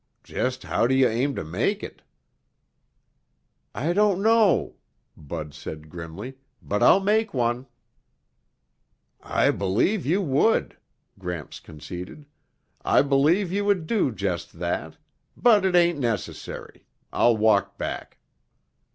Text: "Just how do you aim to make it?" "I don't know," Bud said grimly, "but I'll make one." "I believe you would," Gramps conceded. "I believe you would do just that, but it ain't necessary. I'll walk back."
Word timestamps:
"Just 0.23 0.63
how 0.63 0.87
do 0.87 0.95
you 0.95 1.07
aim 1.07 1.35
to 1.35 1.43
make 1.43 1.83
it?" 1.83 2.01
"I 3.75 3.93
don't 3.93 4.23
know," 4.23 4.77
Bud 5.15 5.53
said 5.53 5.89
grimly, 5.91 6.37
"but 6.59 6.81
I'll 6.81 7.01
make 7.01 7.35
one." 7.35 7.67
"I 9.21 9.51
believe 9.51 10.03
you 10.03 10.19
would," 10.23 10.75
Gramps 11.19 11.59
conceded. 11.59 12.25
"I 12.83 13.03
believe 13.03 13.51
you 13.51 13.63
would 13.65 13.85
do 13.85 14.11
just 14.11 14.53
that, 14.57 14.97
but 15.37 15.65
it 15.65 15.75
ain't 15.75 15.99
necessary. 15.99 16.87
I'll 17.13 17.37
walk 17.37 17.77
back." 17.77 18.17